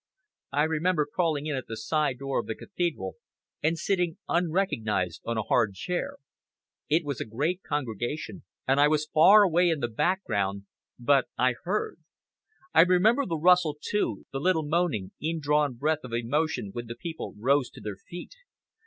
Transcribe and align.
I 0.51 0.63
remember 0.63 1.05
crawling 1.05 1.45
in 1.45 1.55
at 1.55 1.67
the 1.67 1.77
side 1.77 2.17
door 2.17 2.39
of 2.39 2.47
the 2.47 2.55
Cathedral 2.55 3.17
and 3.61 3.77
sitting 3.77 4.17
unrecognised 4.27 5.21
on 5.25 5.37
a 5.37 5.43
hard 5.43 5.75
chair. 5.75 6.15
It 6.89 7.05
was 7.05 7.21
a 7.21 7.23
great 7.25 7.61
congregation, 7.61 8.41
and 8.67 8.79
I 8.79 8.87
was 8.87 9.05
far 9.13 9.43
away 9.43 9.69
in 9.69 9.79
the 9.79 9.87
background, 9.87 10.65
but 10.97 11.25
I 11.37 11.53
heard. 11.65 11.99
I 12.73 12.81
remember 12.81 13.27
the 13.27 13.37
rustle, 13.37 13.77
too, 13.79 14.25
the 14.31 14.39
little 14.39 14.65
moaning, 14.67 15.11
indrawn 15.21 15.75
breath 15.75 16.03
of 16.03 16.13
emotion 16.13 16.71
when 16.73 16.87
the 16.87 16.95
people 16.95 17.35
rose 17.37 17.69
to 17.69 17.79
their 17.81 17.97
feet. 17.97 18.33